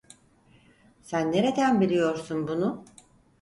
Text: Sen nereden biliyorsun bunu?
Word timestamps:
Sen 1.01 1.31
nereden 1.31 1.81
biliyorsun 1.81 2.47
bunu? 2.47 2.85